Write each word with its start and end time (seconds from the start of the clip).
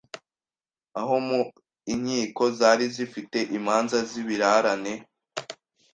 aho 0.99 1.15
mu 1.27 1.39
inkiko 1.93 2.43
zari 2.57 2.85
zifite 2.95 3.39
imanza 3.57 3.97
z’ibirarane 4.09 4.93